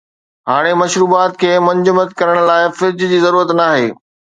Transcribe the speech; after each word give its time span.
هاڻي 0.49 0.73
مشروبات 0.81 1.31
کي 1.41 1.51
منجمد 1.67 2.09
ڪرڻ 2.19 2.37
لاءِ 2.49 2.63
فرج 2.77 2.97
جي 3.15 3.19
ضرورت 3.29 3.49
ناهي 3.63 3.87